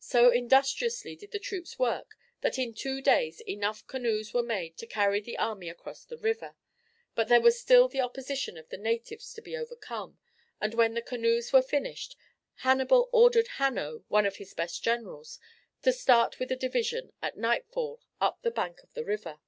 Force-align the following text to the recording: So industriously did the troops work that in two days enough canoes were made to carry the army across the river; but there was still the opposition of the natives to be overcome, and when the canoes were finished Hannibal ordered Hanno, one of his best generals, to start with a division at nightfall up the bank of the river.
So 0.00 0.30
industriously 0.30 1.16
did 1.16 1.30
the 1.30 1.38
troops 1.38 1.78
work 1.78 2.14
that 2.42 2.58
in 2.58 2.74
two 2.74 3.00
days 3.00 3.40
enough 3.40 3.86
canoes 3.86 4.34
were 4.34 4.42
made 4.42 4.76
to 4.76 4.86
carry 4.86 5.18
the 5.18 5.38
army 5.38 5.70
across 5.70 6.04
the 6.04 6.18
river; 6.18 6.56
but 7.14 7.28
there 7.28 7.40
was 7.40 7.58
still 7.58 7.88
the 7.88 8.02
opposition 8.02 8.58
of 8.58 8.68
the 8.68 8.76
natives 8.76 9.32
to 9.32 9.40
be 9.40 9.56
overcome, 9.56 10.18
and 10.60 10.74
when 10.74 10.92
the 10.92 11.00
canoes 11.00 11.54
were 11.54 11.62
finished 11.62 12.16
Hannibal 12.56 13.08
ordered 13.14 13.48
Hanno, 13.56 14.04
one 14.08 14.26
of 14.26 14.36
his 14.36 14.52
best 14.52 14.82
generals, 14.82 15.40
to 15.84 15.90
start 15.94 16.38
with 16.38 16.52
a 16.52 16.56
division 16.56 17.14
at 17.22 17.38
nightfall 17.38 18.02
up 18.20 18.42
the 18.42 18.50
bank 18.50 18.82
of 18.82 18.92
the 18.92 19.04
river. 19.06 19.40